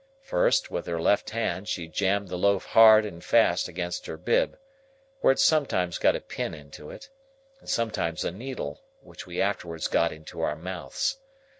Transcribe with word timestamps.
First, 0.23 0.71
with 0.71 0.87
her 0.87 0.99
left 0.99 1.29
hand 1.29 1.67
she 1.67 1.87
jammed 1.87 2.29
the 2.29 2.35
loaf 2.35 2.65
hard 2.65 3.05
and 3.05 3.23
fast 3.23 3.67
against 3.67 4.07
her 4.07 4.17
bib,—where 4.17 5.31
it 5.33 5.37
sometimes 5.37 5.99
got 5.99 6.15
a 6.15 6.19
pin 6.19 6.55
into 6.55 6.89
it, 6.89 7.11
and 7.59 7.69
sometimes 7.69 8.25
a 8.25 8.31
needle, 8.31 8.81
which 9.01 9.27
we 9.27 9.39
afterwards 9.39 9.87
got 9.87 10.11
into 10.11 10.41
our 10.41 10.55
mouths. 10.55 11.19